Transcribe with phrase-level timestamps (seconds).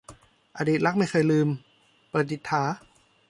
[0.57, 1.47] อดีตรักไม่เคยลืม-
[2.11, 2.63] ประดิษฐา